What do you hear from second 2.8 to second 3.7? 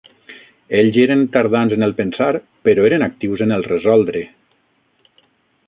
eren actius en el